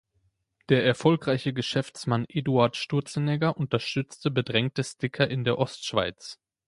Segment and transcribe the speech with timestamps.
[0.69, 6.39] Der erfolgreiche Geschäftsmann Eduard Sturzenegger unterstützte bedrängte Sticker in der Ostschweiz.